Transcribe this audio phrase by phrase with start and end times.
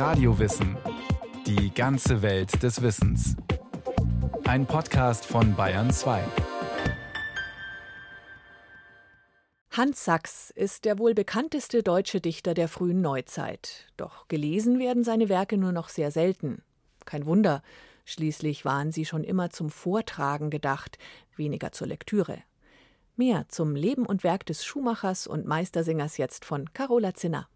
[0.00, 0.78] Radiowissen.
[1.46, 3.36] Die ganze Welt des Wissens.
[4.44, 6.24] Ein Podcast von Bayern 2.
[9.72, 13.88] Hans Sachs ist der wohl bekannteste deutsche Dichter der frühen Neuzeit.
[13.98, 16.62] Doch gelesen werden seine Werke nur noch sehr selten.
[17.04, 17.62] Kein Wunder,
[18.06, 20.96] schließlich waren sie schon immer zum Vortragen gedacht,
[21.36, 22.38] weniger zur Lektüre.
[23.16, 27.50] Mehr zum Leben und Werk des Schuhmachers und Meistersingers jetzt von Carola Zinner.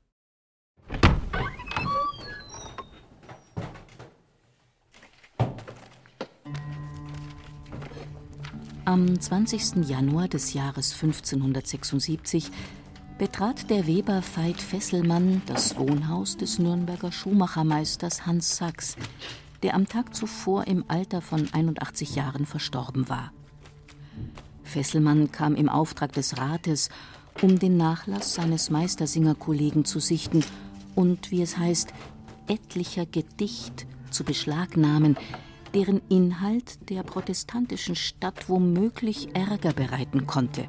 [8.86, 9.88] Am 20.
[9.88, 12.50] Januar des Jahres 1576
[13.16, 18.96] betrat der Weber Veit Fesselmann das Wohnhaus des Nürnberger Schuhmachermeisters Hans Sachs,
[19.62, 23.32] der am Tag zuvor im Alter von 81 Jahren verstorben war.
[24.64, 26.90] Fesselmann kam im Auftrag des Rates,
[27.40, 30.44] um den Nachlass seines Meistersingerkollegen zu sichten
[30.94, 31.94] und, wie es heißt,
[32.48, 35.16] etlicher Gedicht zu beschlagnahmen,
[35.75, 40.69] deren Inhalt der protestantischen Stadt womöglich Ärger bereiten konnte.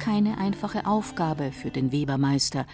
[0.00, 2.66] Keine einfache Aufgabe für den Webermeister,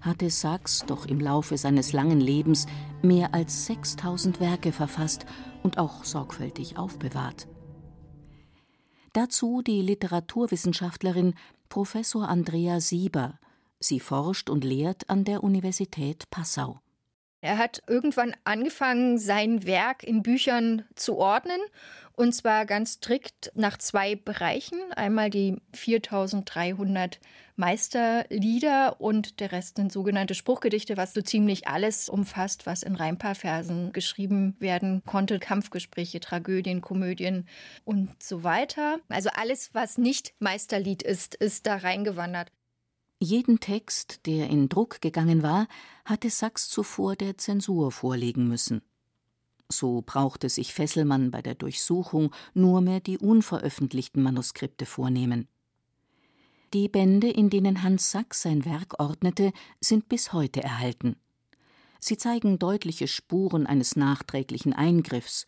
[0.00, 2.66] hatte Sachs doch im Laufe seines langen Lebens
[3.02, 5.26] mehr als 6000 Werke verfasst
[5.62, 7.48] und auch sorgfältig aufbewahrt.
[9.12, 11.34] Dazu die Literaturwissenschaftlerin
[11.68, 13.38] Professor Andrea Sieber.
[13.80, 16.80] Sie forscht und lehrt an der Universität Passau.
[17.46, 21.60] Er hat irgendwann angefangen, sein Werk in Büchern zu ordnen,
[22.16, 24.78] und zwar ganz strikt nach zwei Bereichen.
[24.96, 27.20] Einmal die 4300
[27.54, 33.92] Meisterlieder und der Rest sind sogenannte Spruchgedichte, was so ziemlich alles umfasst, was in Reimpaarversen
[33.92, 35.38] geschrieben werden konnte.
[35.38, 37.46] Kampfgespräche, Tragödien, Komödien
[37.84, 38.98] und so weiter.
[39.08, 42.50] Also alles, was nicht Meisterlied ist, ist da reingewandert.
[43.18, 45.68] Jeden Text, der in Druck gegangen war,
[46.04, 48.82] hatte Sachs zuvor der Zensur vorlegen müssen.
[49.70, 55.48] So brauchte sich Fesselmann bei der Durchsuchung nur mehr die unveröffentlichten Manuskripte vornehmen.
[56.74, 61.16] Die Bände, in denen Hans Sachs sein Werk ordnete, sind bis heute erhalten.
[62.00, 65.46] Sie zeigen deutliche Spuren eines nachträglichen Eingriffs.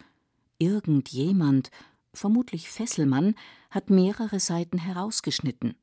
[0.59, 1.71] Irgendjemand,
[2.15, 3.35] vermutlich Fesselmann,
[3.71, 5.77] hat mehrere Seiten herausgeschnitten.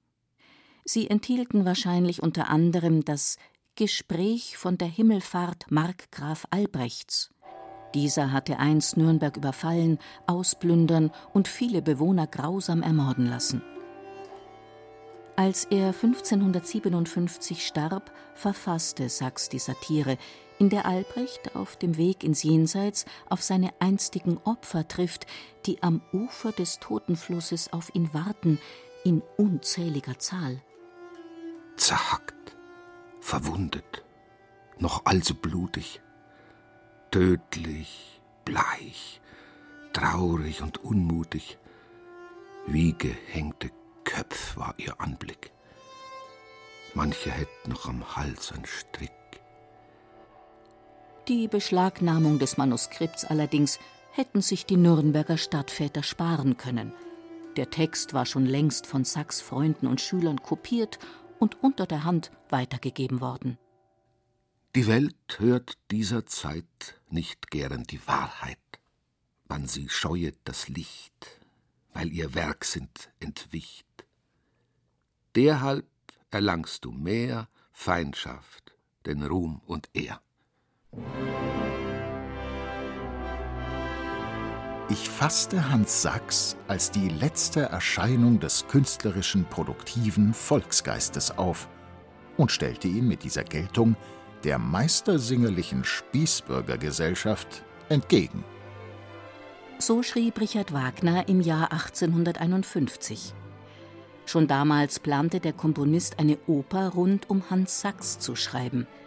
[0.87, 3.37] Sie enthielten wahrscheinlich unter anderem das
[3.75, 7.33] Gespräch von der Himmelfahrt Markgraf Albrechts.
[7.95, 9.97] Dieser hatte einst Nürnberg überfallen,
[10.27, 13.63] ausplündern und viele Bewohner grausam ermorden lassen.
[15.35, 20.17] Als er 1557 starb, verfasste Sachs die Satire,
[20.59, 25.25] in der Albrecht auf dem Weg ins Jenseits auf seine einstigen Opfer trifft,
[25.65, 28.59] die am Ufer des Totenflusses auf ihn warten,
[29.03, 30.61] in unzähliger Zahl
[31.77, 32.55] zerhackt,
[33.19, 34.03] verwundet,
[34.77, 36.01] noch also blutig,
[37.11, 39.21] tödlich, bleich,
[39.93, 41.57] traurig und unmutig,
[42.67, 43.71] wie gehängte
[44.03, 45.51] Köpf war ihr Anblick.
[46.93, 49.11] Manche hätten noch am Hals ein Strick.
[51.27, 53.79] Die Beschlagnahmung des Manuskripts allerdings
[54.11, 56.93] hätten sich die Nürnberger Stadtväter sparen können.
[57.57, 60.99] Der Text war schon längst von Sachs Freunden und Schülern kopiert
[61.45, 63.59] und unter der Hand weitergegeben worden.
[64.73, 68.57] Die Welt hört dieser Zeit nicht gern die Wahrheit,
[69.47, 71.39] wann sie scheuet das Licht,
[71.93, 73.85] weil ihr Werk sind entwicht.
[75.35, 75.85] Derhalb
[76.31, 80.19] erlangst du mehr Feindschaft, denn Ruhm und Ehr.
[84.87, 91.67] Ich fasste Hans Sachs als die letzte Erscheinung des künstlerischen, produktiven Volksgeistes auf
[92.37, 93.95] und stellte ihn mit dieser Geltung
[94.43, 98.43] der meistersingerlichen Spießbürgergesellschaft entgegen.
[99.79, 103.33] So schrieb Richard Wagner im Jahr 1851.
[104.27, 108.85] Schon damals plante der Komponist eine Oper rund um Hans Sachs zu schreiben–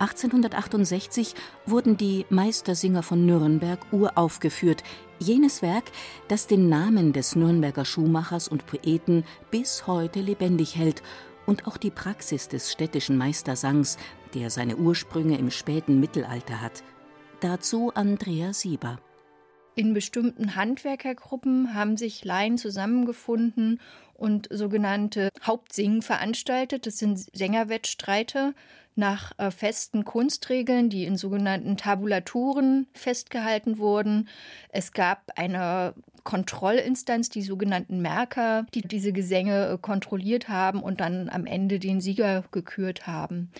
[0.00, 1.34] 1868
[1.66, 4.82] wurden die Meistersinger von Nürnberg uraufgeführt,
[5.18, 5.84] jenes Werk,
[6.28, 11.02] das den Namen des Nürnberger Schuhmachers und Poeten bis heute lebendig hält
[11.44, 13.98] und auch die Praxis des städtischen Meistersangs,
[14.34, 16.82] der seine Ursprünge im späten Mittelalter hat.
[17.40, 18.98] Dazu Andrea Sieber.
[19.74, 23.80] In bestimmten Handwerkergruppen haben sich Laien zusammengefunden
[24.14, 26.86] und sogenannte Hauptsingen veranstaltet.
[26.86, 28.54] Das sind Sängerwettstreite
[28.96, 34.28] nach äh, festen Kunstregeln, die in sogenannten Tabulaturen festgehalten wurden.
[34.70, 35.94] Es gab eine
[36.24, 42.00] Kontrollinstanz, die sogenannten Merker, die diese Gesänge äh, kontrolliert haben und dann am Ende den
[42.00, 43.50] Sieger gekürt haben.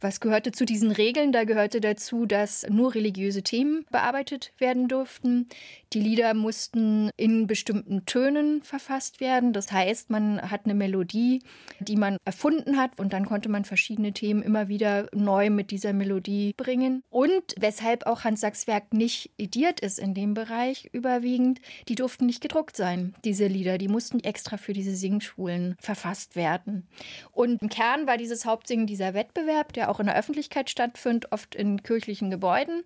[0.00, 1.32] Was gehörte zu diesen Regeln?
[1.32, 5.48] Da gehörte dazu, dass nur religiöse Themen bearbeitet werden durften.
[5.92, 9.52] Die Lieder mussten in bestimmten Tönen verfasst werden.
[9.52, 11.42] Das heißt, man hat eine Melodie,
[11.80, 15.92] die man erfunden hat und dann konnte man verschiedene Themen immer wieder neu mit dieser
[15.92, 17.02] Melodie bringen.
[17.08, 22.26] Und weshalb auch Hans Sachs Werk nicht ediert ist in dem Bereich überwiegend, die durften
[22.26, 23.78] nicht gedruckt sein, diese Lieder.
[23.78, 26.86] Die mussten extra für diese Singschulen verfasst werden.
[27.32, 31.54] Und im Kern war dieses Hauptsingen dieser Wettbewerb, der auch in der Öffentlichkeit stattfindet, oft
[31.54, 32.82] in kirchlichen Gebäuden.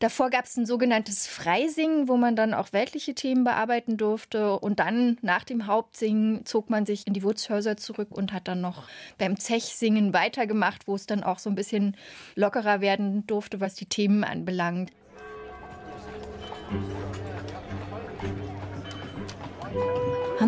[0.00, 4.58] Davor gab es ein sogenanntes Freisingen, wo man dann auch weltliche Themen bearbeiten durfte.
[4.58, 8.60] Und dann nach dem Hauptsingen zog man sich in die Wurzhäuser zurück und hat dann
[8.60, 8.84] noch
[9.18, 11.96] beim Zechsingen weitergemacht, wo es dann auch so ein bisschen
[12.34, 14.90] lockerer werden durfte, was die Themen anbelangt.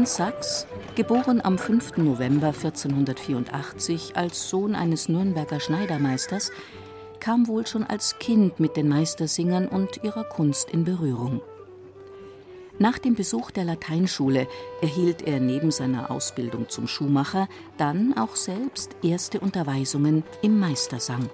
[0.06, 1.96] Sachs, geboren am 5.
[1.96, 6.52] November 1484 als Sohn eines Nürnberger Schneidermeisters,
[7.18, 11.42] kam wohl schon als Kind mit den Meistersingern und ihrer Kunst in Berührung.
[12.78, 14.46] Nach dem Besuch der Lateinschule
[14.80, 21.28] erhielt er neben seiner Ausbildung zum Schuhmacher dann auch selbst erste Unterweisungen im Meistersang.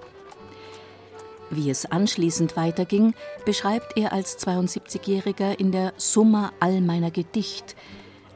[1.51, 3.13] Wie es anschließend weiterging,
[3.45, 7.75] beschreibt er als 72-Jähriger in der Summa all meiner Gedicht,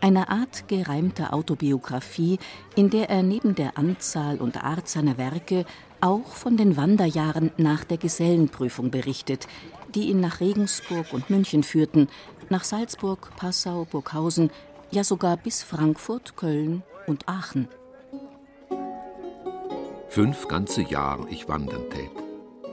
[0.02, 2.40] einer Art gereimter Autobiografie,
[2.76, 5.66] in der er neben der Anzahl und Art seiner Werke
[6.02, 9.48] auch von den Wanderjahren nach der Gesellenprüfung berichtet,
[9.96, 12.08] die ihn nach Regensburg und München führten,
[12.50, 14.52] nach Salzburg, Passau, Burghausen,
[14.92, 17.68] ja sogar bis Frankfurt, Köln und Aachen.
[20.10, 22.12] Fünf ganze Jahre ich wandern tät,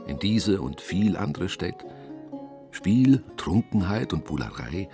[0.07, 1.85] in diese und viel andere Städte.
[2.71, 4.89] Spiel, Trunkenheit und Bullerei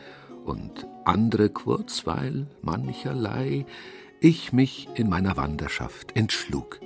[0.45, 3.67] und andere Kurzweil, mancherlei,
[4.21, 6.81] ich mich in meiner Wanderschaft entschlug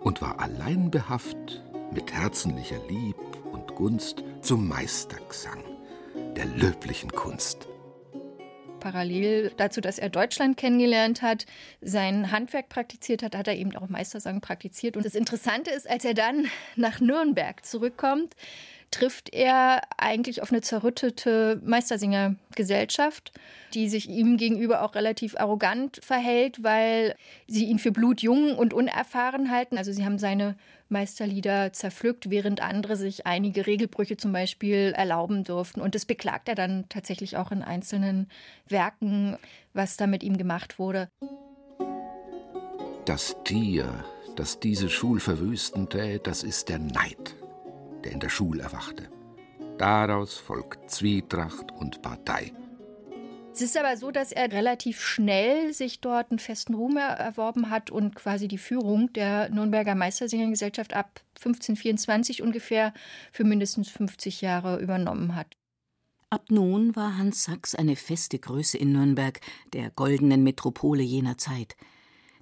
[0.00, 1.62] und war allein behaft
[1.92, 3.16] mit herzenlicher Lieb
[3.52, 5.62] und Gunst zum Meistergesang
[6.36, 7.68] der löblichen Kunst.
[8.80, 11.46] Parallel dazu, dass er Deutschland kennengelernt hat,
[11.80, 14.96] sein Handwerk praktiziert hat, hat er eben auch Meistersang praktiziert.
[14.96, 16.46] Und das Interessante ist, als er dann
[16.76, 18.34] nach Nürnberg zurückkommt,
[18.90, 23.32] trifft er eigentlich auf eine zerrüttete Meistersingergesellschaft,
[23.74, 27.14] die sich ihm gegenüber auch relativ arrogant verhält, weil
[27.46, 29.76] sie ihn für blutjung und unerfahren halten.
[29.76, 30.56] Also sie haben seine
[30.88, 35.80] Meisterlieder zerpflückt, während andere sich einige Regelbrüche zum Beispiel erlauben durften.
[35.80, 38.28] Und das beklagt er dann tatsächlich auch in einzelnen
[38.68, 39.36] Werken,
[39.74, 41.08] was da mit ihm gemacht wurde.
[43.04, 44.04] Das Tier,
[44.36, 47.36] das diese Schul verwüsten tät, das ist der Neid
[48.06, 49.10] der in der Schule erwachte.
[49.78, 52.52] Daraus folgt Zwietracht und Partei.
[53.52, 57.90] Es ist aber so, dass er relativ schnell sich dort einen festen Ruhm erworben hat
[57.90, 62.92] und quasi die Führung der Nürnberger Meistersingergesellschaft ab 1524 ungefähr
[63.32, 65.56] für mindestens 50 Jahre übernommen hat.
[66.30, 69.40] Ab nun war Hans Sachs eine feste Größe in Nürnberg,
[69.72, 71.76] der goldenen Metropole jener Zeit.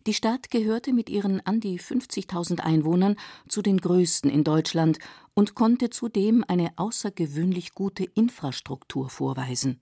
[0.07, 3.17] Die Stadt gehörte mit ihren an die 50.000 Einwohnern
[3.49, 4.99] zu den größten in Deutschland
[5.33, 9.81] und konnte zudem eine außergewöhnlich gute Infrastruktur vorweisen.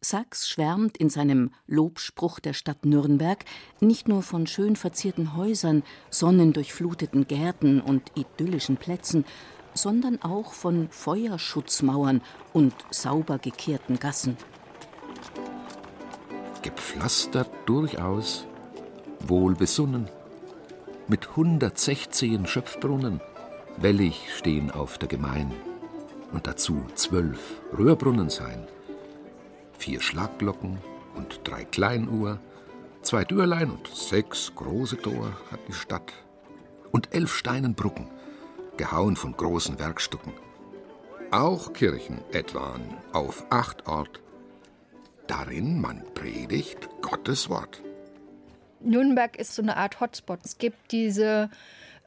[0.00, 3.44] Sachs schwärmt in seinem Lobspruch der Stadt Nürnberg
[3.80, 9.24] nicht nur von schön verzierten Häusern, sonnendurchfluteten Gärten und idyllischen Plätzen,
[9.74, 12.20] sondern auch von Feuerschutzmauern
[12.52, 14.36] und sauber gekehrten Gassen.
[16.62, 18.46] Gepflastert durchaus
[19.20, 20.08] wohlbesonnen,
[21.08, 23.20] mit 116 Schöpfbrunnen,
[23.76, 25.52] wellig stehen auf der Gemein,
[26.32, 28.66] und dazu zwölf Röhrbrunnen sein,
[29.78, 30.78] vier Schlagglocken
[31.16, 32.38] und drei Kleinuhr,
[33.02, 36.12] zwei Türlein und sechs große Tor hat die Stadt,
[36.92, 38.08] und elf Steinenbrücken,
[38.76, 40.32] gehauen von großen Werkstücken.
[41.30, 42.82] Auch Kirchen etwan
[43.12, 44.20] auf acht Ort,
[45.26, 47.82] darin man predigt Gottes Wort.
[48.80, 50.40] Nürnberg ist so eine Art Hotspot.
[50.44, 51.50] Es gibt diese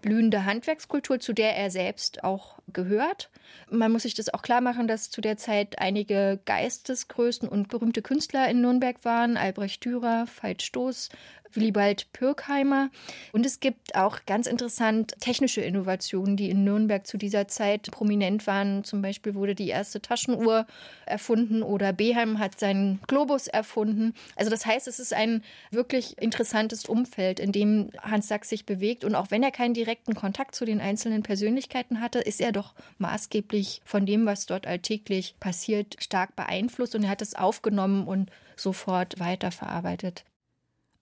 [0.01, 3.29] blühende Handwerkskultur, zu der er selbst auch gehört.
[3.69, 8.01] Man muss sich das auch klar machen, dass zu der Zeit einige Geistesgrößen und berühmte
[8.01, 9.37] Künstler in Nürnberg waren.
[9.37, 11.09] Albrecht Dürer, Veit Stoß,
[11.55, 12.89] Willibald Pürkheimer.
[13.31, 18.47] Und es gibt auch ganz interessant technische Innovationen, die in Nürnberg zu dieser Zeit prominent
[18.47, 18.83] waren.
[18.83, 20.65] Zum Beispiel wurde die erste Taschenuhr
[21.05, 24.13] erfunden oder Beheim hat seinen Globus erfunden.
[24.35, 29.03] Also das heißt, es ist ein wirklich interessantes Umfeld, in dem Hans Sachs sich bewegt.
[29.03, 32.60] Und auch wenn er keinen direkten Kontakt zu den einzelnen Persönlichkeiten hatte, ist er doch
[32.97, 36.95] maßgeblich von dem, was dort alltäglich passiert, stark beeinflusst.
[36.95, 40.25] Und er hat es aufgenommen und sofort weiterverarbeitet.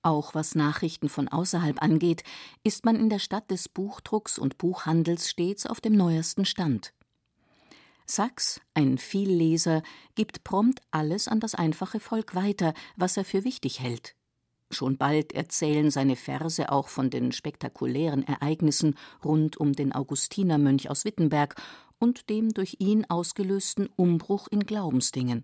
[0.02, 2.24] Auch was Nachrichten von außerhalb angeht,
[2.64, 6.94] ist man in der Stadt des Buchdrucks und Buchhandels stets auf dem neuesten Stand.
[8.06, 9.84] Sachs, ein Vielleser,
[10.16, 14.16] gibt prompt alles an das einfache Volk weiter, was er für wichtig hält.
[14.72, 21.06] Schon bald erzählen seine Verse auch von den spektakulären Ereignissen rund um den Augustinermönch aus
[21.06, 21.56] Wittenberg
[21.98, 25.44] und dem durch ihn ausgelösten Umbruch in Glaubensdingen.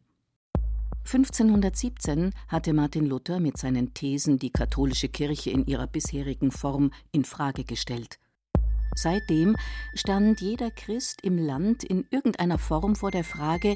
[1.06, 7.26] 1517 hatte Martin Luther mit seinen Thesen die katholische Kirche in ihrer bisherigen Form in
[7.26, 8.20] Frage gestellt.
[8.96, 9.56] Seitdem
[9.94, 13.76] stand jeder Christ im Land in irgendeiner Form vor der Frage,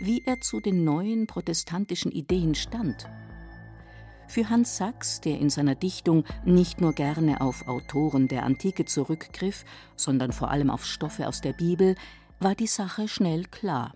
[0.00, 3.08] wie er zu den neuen protestantischen Ideen stand.
[4.30, 9.64] Für Hans Sachs, der in seiner Dichtung nicht nur gerne auf Autoren der Antike zurückgriff,
[9.96, 11.96] sondern vor allem auf Stoffe aus der Bibel,
[12.38, 13.92] war die Sache schnell klar.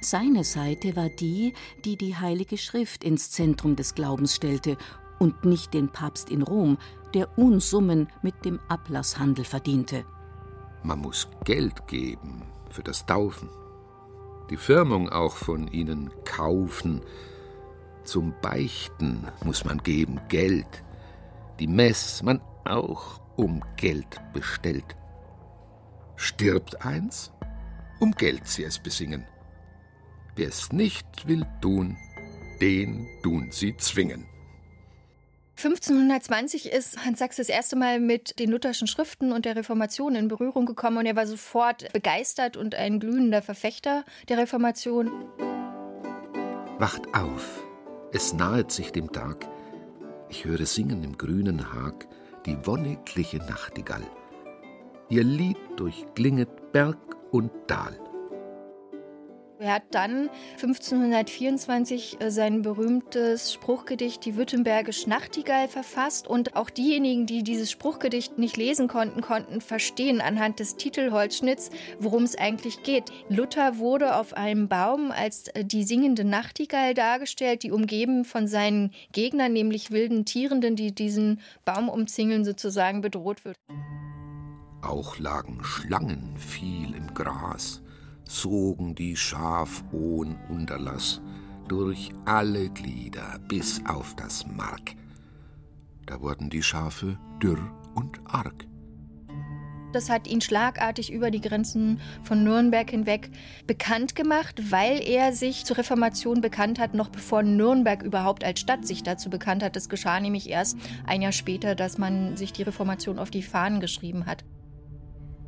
[0.00, 4.76] Seine Seite war die, die die Heilige Schrift ins Zentrum des Glaubens stellte
[5.18, 6.78] und nicht den Papst in Rom,
[7.12, 10.04] der Unsummen mit dem Ablasshandel verdiente.
[10.84, 13.48] Man muss Geld geben für das Taufen,
[14.50, 17.00] die Firmung auch von ihnen kaufen.
[18.04, 20.82] Zum Beichten muss man geben Geld,
[21.60, 24.96] die Mess man auch um Geld bestellt.
[26.16, 27.32] Stirbt eins,
[28.00, 29.26] um Geld sie es besingen.
[30.34, 31.96] Wer es nicht will tun,
[32.60, 34.26] den tun sie zwingen.
[35.56, 40.26] 1520 ist Hans Sachs das erste Mal mit den lutherschen Schriften und der Reformation in
[40.26, 45.12] Berührung gekommen und er war sofort begeistert und ein glühender Verfechter der Reformation.
[46.78, 47.64] Wacht auf,
[48.12, 49.48] es nahet sich dem Tag.
[50.28, 52.06] Ich höre singen im grünen Hag
[52.46, 54.06] die wonnigliche Nachtigall.
[55.08, 56.98] Ihr Lied durchklinget Berg
[57.30, 57.98] und Tal.
[59.62, 67.26] Er hat dann 1524 äh, sein berühmtes Spruchgedicht Die Württembergische Nachtigall verfasst und auch diejenigen,
[67.26, 73.12] die dieses Spruchgedicht nicht lesen konnten, konnten verstehen anhand des Titelholzschnitts, worum es eigentlich geht.
[73.28, 78.90] Luther wurde auf einem Baum als äh, die singende Nachtigall dargestellt, die umgeben von seinen
[79.12, 83.54] Gegnern, nämlich wilden Tierenden, die diesen Baum umzingeln, sozusagen bedroht wird.
[84.82, 87.80] Auch lagen Schlangen viel im Gras
[88.24, 91.20] sogen die Schaf ohn Unterlass
[91.68, 94.94] durch alle Glieder bis auf das Mark.
[96.06, 98.66] Da wurden die Schafe dürr und arg.
[99.92, 103.30] Das hat ihn schlagartig über die Grenzen von Nürnberg hinweg
[103.66, 108.86] bekannt gemacht, weil er sich zur Reformation bekannt hat, noch bevor Nürnberg überhaupt als Stadt
[108.86, 109.76] sich dazu bekannt hat.
[109.76, 113.80] Das geschah nämlich erst ein Jahr später, dass man sich die Reformation auf die Fahnen
[113.80, 114.44] geschrieben hat.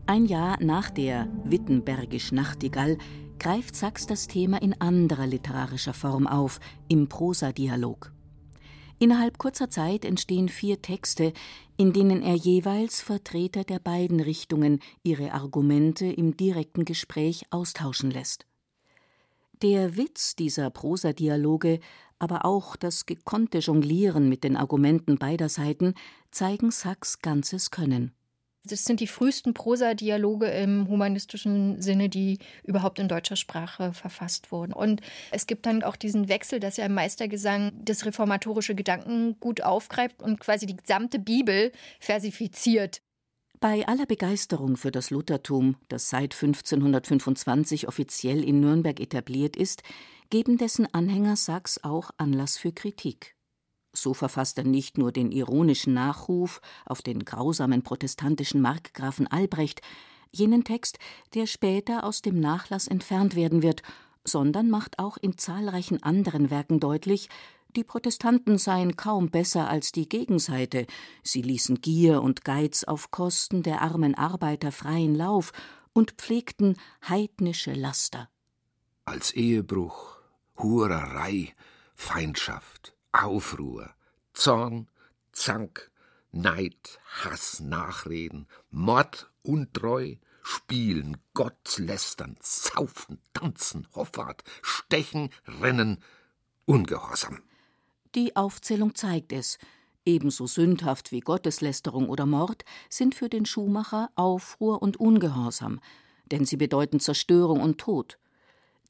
[0.06, 2.98] Ein Jahr nach der Wittenbergisch Nachtigall
[3.38, 8.12] greift Sachs das Thema in anderer literarischer Form auf, im Prosadialog.
[8.98, 11.32] Innerhalb kurzer Zeit entstehen vier Texte,
[11.78, 18.46] in denen er jeweils Vertreter der beiden Richtungen ihre Argumente im direkten Gespräch austauschen lässt.
[19.62, 21.80] Der Witz dieser Prosadialoge,
[22.18, 25.94] aber auch das gekonnte Jonglieren mit den Argumenten beider Seiten
[26.30, 28.12] zeigen Sachs ganzes Können.
[28.66, 34.72] Das sind die frühesten Prosadialoge im humanistischen Sinne, die überhaupt in deutscher Sprache verfasst wurden.
[34.72, 40.22] Und es gibt dann auch diesen Wechsel, dass er im Meistergesang das reformatorische Gedankengut aufgreift
[40.22, 43.02] und quasi die gesamte Bibel versifiziert.
[43.60, 49.82] Bei aller Begeisterung für das Luthertum, das seit 1525 offiziell in Nürnberg etabliert ist,
[50.30, 53.34] geben dessen Anhänger Sachs auch Anlass für Kritik.
[53.94, 59.80] So verfasst er nicht nur den ironischen Nachruf auf den grausamen protestantischen Markgrafen Albrecht,
[60.32, 60.98] jenen Text,
[61.34, 63.82] der später aus dem Nachlass entfernt werden wird,
[64.24, 67.28] sondern macht auch in zahlreichen anderen Werken deutlich,
[67.76, 70.86] die Protestanten seien kaum besser als die Gegenseite,
[71.24, 75.52] sie ließen Gier und Geiz auf Kosten der armen Arbeiter freien Lauf
[75.92, 76.76] und pflegten
[77.08, 78.28] heidnische Laster.
[79.06, 80.18] Als Ehebruch,
[80.56, 81.52] Hurerei,
[81.94, 83.94] Feindschaft, Aufruhr,
[84.32, 84.88] Zorn,
[85.32, 85.90] Zank,
[86.32, 95.30] Neid, Hass, Nachreden, Mord, Untreu, Spielen, Gottlästern, Saufen, Tanzen, Hoffart, Stechen,
[95.60, 96.02] Rennen,
[96.66, 97.40] Ungehorsam.
[98.16, 99.58] Die Aufzählung zeigt es.
[100.04, 105.80] Ebenso sündhaft wie Gotteslästerung oder Mord sind für den Schuhmacher Aufruhr und Ungehorsam,
[106.26, 108.18] denn sie bedeuten Zerstörung und Tod.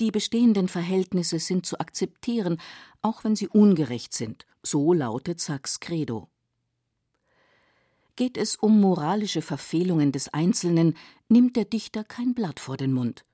[0.00, 2.60] Die bestehenden Verhältnisse sind zu akzeptieren,
[3.02, 6.28] auch wenn sie ungerecht sind, so lautet Sachs Credo.
[8.16, 10.96] Geht es um moralische Verfehlungen des Einzelnen,
[11.28, 13.24] nimmt der Dichter kein Blatt vor den Mund.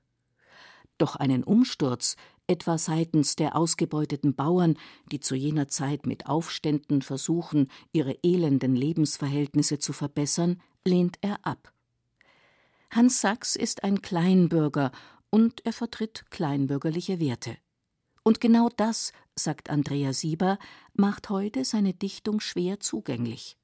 [0.97, 2.15] Doch einen Umsturz,
[2.45, 4.77] etwa seitens der ausgebeuteten Bauern,
[5.11, 11.73] die zu jener Zeit mit Aufständen versuchen, ihre elenden Lebensverhältnisse zu verbessern, lehnt er ab.
[12.91, 14.91] Hans Sachs ist ein Kleinbürger
[15.31, 17.57] und er vertritt kleinbürgerliche Werte.
[18.23, 20.59] Und genau das, sagt Andrea Sieber,
[20.93, 23.57] macht heute seine Dichtung schwer zugänglich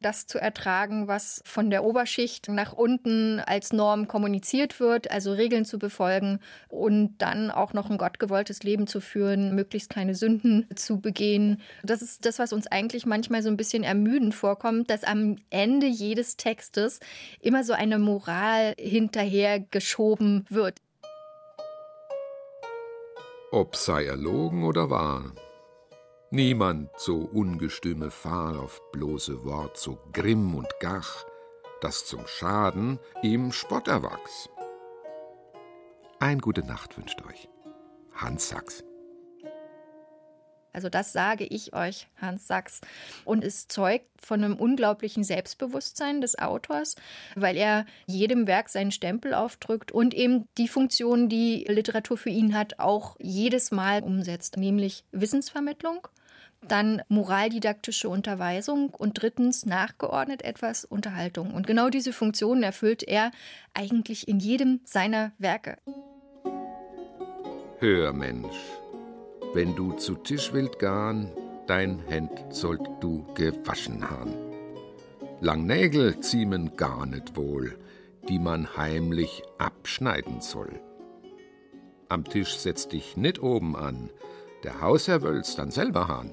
[0.00, 5.64] das zu ertragen, was von der Oberschicht nach unten als Norm kommuniziert wird, also Regeln
[5.64, 11.00] zu befolgen und dann auch noch ein gottgewolltes Leben zu führen, möglichst keine Sünden zu
[11.00, 11.60] begehen.
[11.82, 15.86] Das ist das, was uns eigentlich manchmal so ein bisschen ermüdend vorkommt, dass am Ende
[15.86, 17.00] jedes Textes
[17.40, 20.80] immer so eine Moral hinterher geschoben wird.
[23.50, 25.32] Ob sei erlogen oder wahr,
[26.30, 31.24] Niemand so ungestüme Fahr auf bloße Wort, so grimm und gach,
[31.80, 34.50] dass zum Schaden ihm Spott erwachs.
[36.18, 37.48] Ein gute Nacht wünscht euch.
[38.12, 38.84] Hans Sachs.
[40.78, 42.82] Also das sage ich euch, Hans Sachs.
[43.24, 46.94] Und es zeugt von einem unglaublichen Selbstbewusstsein des Autors,
[47.34, 52.54] weil er jedem Werk seinen Stempel aufdrückt und eben die Funktion, die Literatur für ihn
[52.54, 56.06] hat, auch jedes Mal umsetzt, nämlich Wissensvermittlung
[56.60, 61.54] dann moraldidaktische Unterweisung und drittens nachgeordnet etwas Unterhaltung.
[61.54, 63.32] Und genau diese Funktionen erfüllt er
[63.74, 65.76] eigentlich in jedem seiner Werke.
[67.80, 68.56] Hör, Mensch,
[69.54, 71.32] wenn du zu Tisch wilt gahn,
[71.66, 74.34] dein Händ sollt du gewaschen han.
[75.40, 77.78] Lang Nägel ziemen gar nicht wohl,
[78.28, 80.80] die man heimlich abschneiden soll.
[82.08, 84.10] Am Tisch setz dich nit oben an,
[84.64, 86.32] der Hausherr wöll's dann selber han.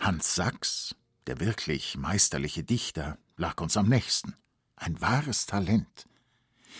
[0.00, 0.94] Hans Sachs,
[1.26, 4.34] der wirklich meisterliche Dichter, lag uns am nächsten.
[4.76, 6.06] Ein wahres Talent.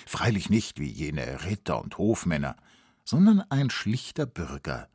[0.06, 2.56] Freilich nicht wie jene Ritter und Hofmänner,
[3.06, 4.88] sondern ein schlichter Bürger,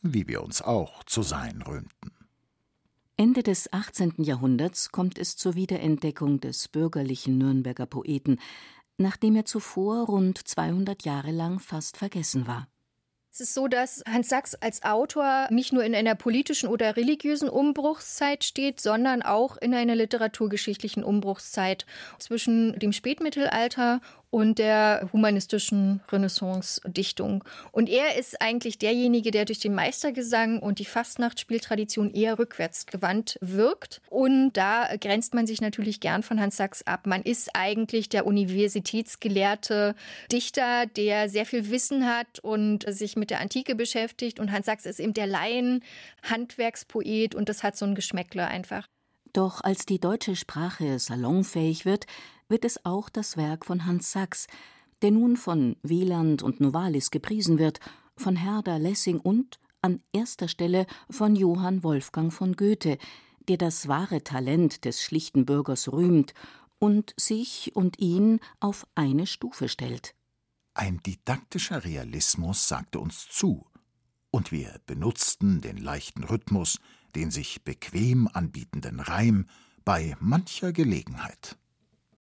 [0.00, 2.12] wie wir uns auch zu sein rühmten.
[3.16, 4.14] Ende des 18.
[4.18, 8.40] Jahrhunderts kommt es zur Wiederentdeckung des bürgerlichen Nürnberger Poeten,
[8.96, 12.68] nachdem er zuvor rund 200 Jahre lang fast vergessen war.
[13.40, 17.48] Es ist so, dass Hans Sachs als Autor nicht nur in einer politischen oder religiösen
[17.48, 21.86] Umbruchszeit steht, sondern auch in einer literaturgeschichtlichen Umbruchszeit
[22.18, 27.44] zwischen dem Spätmittelalter und der humanistischen Renaissance-Dichtung.
[27.72, 33.38] Und er ist eigentlich derjenige, der durch den Meistergesang und die Fastnachtspieltradition eher rückwärts gewandt
[33.40, 34.00] wirkt.
[34.10, 37.06] Und da grenzt man sich natürlich gern von Hans Sachs ab.
[37.06, 39.94] Man ist eigentlich der universitätsgelehrte
[40.30, 44.40] Dichter, der sehr viel Wissen hat und sich mit der Antike beschäftigt.
[44.40, 48.86] Und Hans Sachs ist eben der Laien-Handwerkspoet und das hat so ein Geschmäckle einfach.
[49.32, 52.06] Doch als die deutsche Sprache salonfähig wird,
[52.48, 54.46] wird es auch das Werk von Hans Sachs,
[55.02, 57.80] der nun von Wieland und Novalis gepriesen wird,
[58.16, 62.98] von Herder Lessing und an erster Stelle von Johann Wolfgang von Goethe,
[63.48, 66.34] der das wahre Talent des schlichten Bürgers rühmt
[66.78, 70.14] und sich und ihn auf eine Stufe stellt.
[70.74, 73.66] Ein didaktischer Realismus sagte uns zu,
[74.30, 76.78] und wir benutzten den leichten Rhythmus,
[77.14, 79.46] den sich bequem anbietenden Reim
[79.84, 81.57] bei mancher Gelegenheit.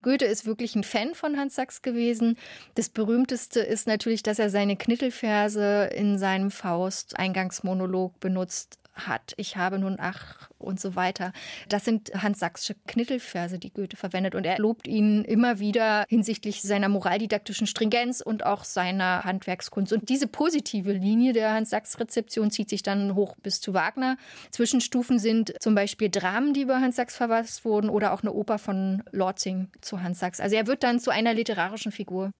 [0.02, 2.36] Goethe ist wirklich ein Fan von Hans Sachs gewesen.
[2.74, 9.34] Das berühmteste ist natürlich, dass er seine Knittelverse in seinem Faust-Eingangsmonolog benutzt hat.
[9.36, 11.32] Ich habe nun ach und so weiter.
[11.68, 14.34] Das sind Hans Sachsche Knittelverse, die Goethe verwendet.
[14.34, 19.92] Und er lobt ihn immer wieder hinsichtlich seiner moraldidaktischen Stringenz und auch seiner Handwerkskunst.
[19.92, 24.16] Und diese positive Linie der Hans Sachs-Rezeption zieht sich dann hoch bis zu Wagner.
[24.50, 28.58] Zwischenstufen sind zum Beispiel Dramen, die über Hans Sachs verfasst wurden, oder auch eine Oper
[28.58, 30.40] von Lorzing zu Hans Sachs.
[30.40, 32.30] Also er wird dann zu einer literarischen Figur.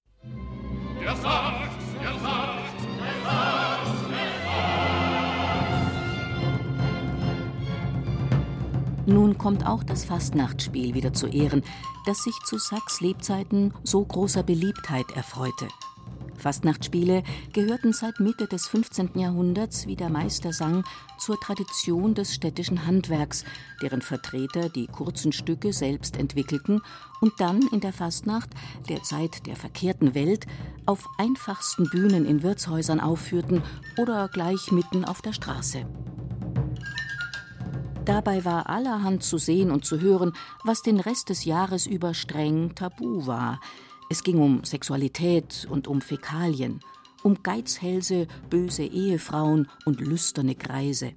[1.01, 1.69] Der Sachs,
[2.01, 3.72] der Sachs, der Sachs.
[9.05, 11.61] Nun kommt auch das Fastnachtsspiel wieder zu Ehren,
[12.05, 15.67] das sich zu Sachs Lebzeiten so großer Beliebtheit erfreute.
[16.37, 19.11] Fastnachtsspiele gehörten seit Mitte des 15.
[19.15, 20.83] Jahrhunderts, wie der Meister sang,
[21.17, 23.45] zur Tradition des städtischen Handwerks,
[23.81, 26.81] deren Vertreter die kurzen Stücke selbst entwickelten
[27.21, 28.49] und dann in der Fastnacht,
[28.89, 30.45] der Zeit der verkehrten Welt,
[30.85, 33.61] auf einfachsten Bühnen in Wirtshäusern aufführten
[33.97, 35.85] oder gleich mitten auf der Straße.
[38.05, 40.33] Dabei war allerhand zu sehen und zu hören,
[40.65, 43.61] was den Rest des Jahres über streng tabu war.
[44.09, 46.81] Es ging um Sexualität und um Fäkalien,
[47.23, 51.13] um Geizhälse, böse Ehefrauen und lüsterne Greise.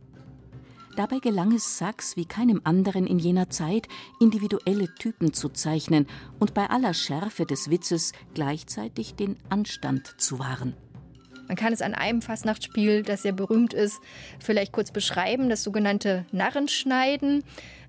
[0.94, 3.88] Dabei gelang es Sachs wie keinem anderen in jener Zeit,
[4.20, 6.06] individuelle Typen zu zeichnen
[6.38, 10.74] und bei aller Schärfe des Witzes gleichzeitig den Anstand zu wahren.
[11.48, 14.00] Man kann es an einem Fastnachtsspiel, das sehr berühmt ist,
[14.38, 17.44] vielleicht kurz beschreiben, das sogenannte Narrenschneiden.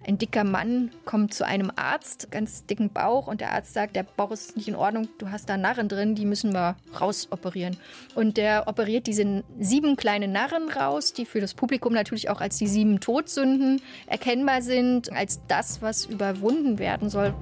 [0.06, 4.04] Ein dicker Mann kommt zu einem Arzt, ganz dicken Bauch, und der Arzt sagt, der
[4.04, 7.76] Bauch ist nicht in Ordnung, du hast da Narren drin, die müssen wir rausoperieren.
[8.16, 12.58] Und der operiert diese sieben kleinen Narren raus, die für das Publikum natürlich auch als
[12.58, 17.34] die sieben Todsünden erkennbar sind, als das, was überwunden werden soll.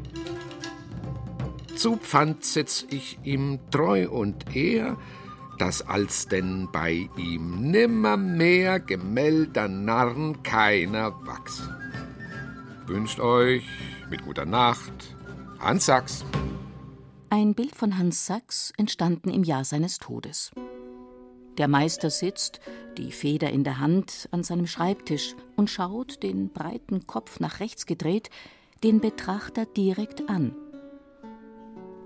[1.76, 4.98] Zu Pfand setz ich ihm treu und ehr,
[5.58, 11.70] dass als denn bei ihm nimmermehr gemelder Narren keiner wachs.
[12.88, 13.64] Wünscht euch
[14.10, 15.16] mit guter Nacht
[15.60, 16.26] Hans Sachs.
[17.30, 20.52] Ein Bild von Hans Sachs entstanden im Jahr seines Todes.
[21.58, 22.60] Der Meister sitzt,
[22.98, 27.86] die Feder in der Hand, an seinem Schreibtisch und schaut, den breiten Kopf nach rechts
[27.86, 28.30] gedreht,
[28.84, 30.54] den Betrachter direkt an.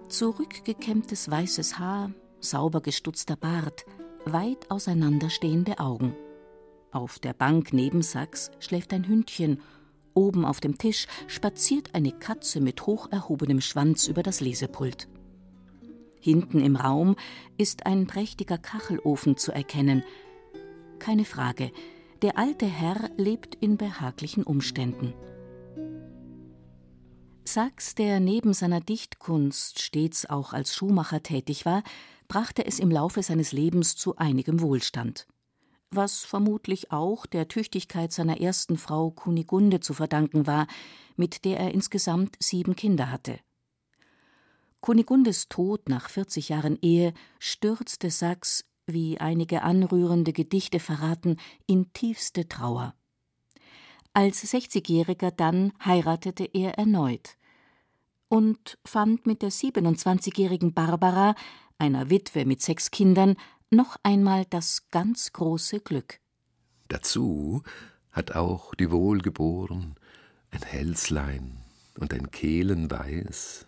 [0.08, 3.86] Zurückgekämmtes weißes Haar, sauber gestutzter Bart,
[4.26, 6.16] weit auseinanderstehende Augen.
[6.92, 9.62] Auf der Bank neben Sachs schläft ein Hündchen,
[10.14, 15.08] oben auf dem Tisch spaziert eine Katze mit hoch erhobenem Schwanz über das Lesepult.
[16.20, 17.16] Hinten im Raum
[17.58, 20.04] ist ein prächtiger Kachelofen zu erkennen.
[21.00, 21.72] Keine Frage,
[22.22, 25.14] der alte Herr lebt in behaglichen Umständen.
[27.46, 31.84] Sachs, der neben seiner Dichtkunst stets auch als Schuhmacher tätig war,
[32.30, 35.28] brachte es im Laufe seines Lebens zu einigem Wohlstand.
[35.92, 40.68] Was vermutlich auch der Tüchtigkeit seiner ersten Frau Kunigunde zu verdanken war,
[41.18, 43.40] mit der er insgesamt sieben Kinder hatte.
[44.80, 52.48] Kunigundes Tod nach 40 Jahren Ehe stürzte Sachs, wie einige anrührende Gedichte verraten, in tiefste
[52.48, 52.94] Trauer.
[54.14, 57.38] Als 60-Jähriger dann heiratete er erneut
[58.28, 61.36] und fand mit der 27-jährigen Barbara
[61.80, 63.36] einer Witwe mit sechs Kindern,
[63.72, 66.20] noch einmal das ganz große Glück.
[66.88, 67.64] Dazu
[68.12, 69.96] hat auch die Wohlgeboren
[70.52, 71.58] ein Hälslein
[71.98, 73.66] und ein Kehlenweiß,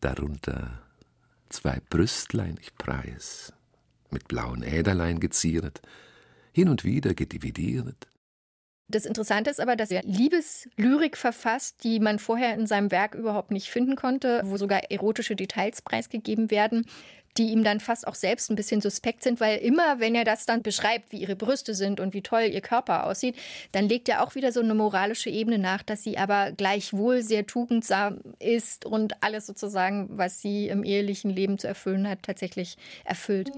[0.00, 0.82] darunter
[1.48, 3.52] zwei Brüstlein ich preis,
[4.10, 5.82] mit blauen Äderlein gezieret,
[6.52, 8.10] hin und wieder gedividiert,
[8.90, 13.52] das Interessante ist aber, dass er Liebeslyrik verfasst, die man vorher in seinem Werk überhaupt
[13.52, 16.86] nicht finden konnte, wo sogar erotische Details preisgegeben werden
[17.38, 20.46] die ihm dann fast auch selbst ein bisschen suspekt sind, weil immer, wenn er das
[20.46, 23.36] dann beschreibt, wie ihre Brüste sind und wie toll ihr Körper aussieht,
[23.72, 27.46] dann legt er auch wieder so eine moralische Ebene nach, dass sie aber gleichwohl sehr
[27.46, 33.50] tugendsam ist und alles sozusagen, was sie im ehelichen Leben zu erfüllen hat, tatsächlich erfüllt.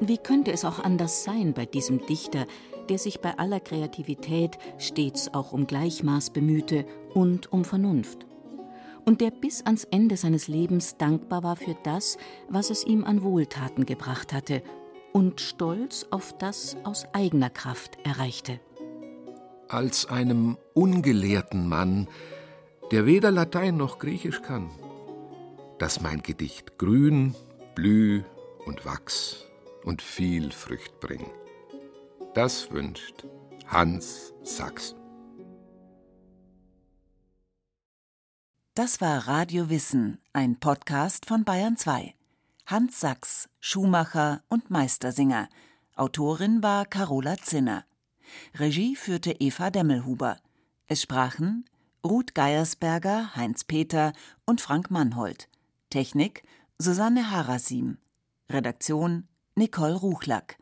[0.00, 2.46] Wie könnte es auch anders sein bei diesem Dichter,
[2.88, 8.25] der sich bei aller Kreativität stets auch um Gleichmaß bemühte und um Vernunft.
[9.06, 13.22] Und der bis ans Ende seines Lebens dankbar war für das, was es ihm an
[13.22, 14.64] Wohltaten gebracht hatte,
[15.12, 18.60] und stolz auf das aus eigener Kraft erreichte.
[19.68, 22.08] Als einem ungelehrten Mann,
[22.90, 24.70] der weder Latein noch Griechisch kann,
[25.78, 27.36] dass mein Gedicht grün,
[27.76, 28.24] blüh
[28.64, 29.46] und wachs
[29.84, 31.30] und viel Frücht bringt.
[32.34, 33.24] Das wünscht
[33.66, 34.96] Hans Sachs.
[38.76, 42.14] Das war Radio Wissen, ein Podcast von Bayern 2.
[42.66, 45.48] Hans Sachs, Schuhmacher und Meistersinger.
[45.94, 47.86] Autorin war Carola Zinner.
[48.54, 50.36] Regie führte Eva Demmelhuber.
[50.88, 51.64] Es sprachen
[52.04, 54.12] Ruth Geiersberger, Heinz Peter
[54.44, 55.48] und Frank Mannhold.
[55.88, 56.42] Technik
[56.78, 57.96] Susanne Harasim.
[58.52, 60.58] Redaktion Nicole Ruchlack.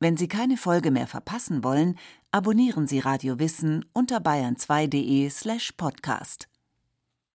[0.00, 1.96] Wenn Sie keine Folge mehr verpassen wollen,
[2.32, 6.48] abonnieren Sie Radio Wissen unter bayern2.de slash podcast.